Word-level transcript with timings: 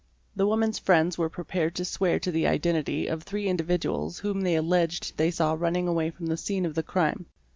'The 0.35 0.47
woman's 0.47 0.79
friends 0.79 1.15
were 1.19 1.29
prepared 1.29 1.75
to 1.75 1.85
swear 1.85 2.17
to 2.17 2.31
the 2.31 2.47
identity 2.47 3.05
of 3.05 3.21
three 3.21 3.47
individuals 3.47 4.17
whom 4.17 4.41
they 4.41 4.55
alleged 4.55 5.15
they 5.17 5.29
saw 5.29 5.53
running 5.53 5.87
away 5.87 6.09
from 6.09 6.25
the 6.25 6.35
scene 6.37 6.65
of 6.65 6.73
the 6.73 6.81
crime. 6.81 7.27